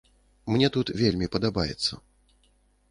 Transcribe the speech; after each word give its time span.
Мне 0.53 0.67
тут 0.77 0.93
вельмі 1.03 1.31
падабаецца. 1.37 2.03